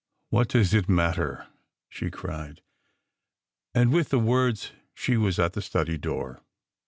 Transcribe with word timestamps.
"What 0.29 0.47
does 0.47 0.73
it 0.73 0.89
matter?" 0.89 1.45
she 1.87 2.09
cried; 2.09 2.63
and 3.75 3.93
with 3.93 4.09
the 4.09 4.17
words 4.17 4.71
she 4.95 5.15
was 5.15 5.37
at 5.37 5.53
the 5.53 5.61
study 5.61 5.99
door. 5.99 6.41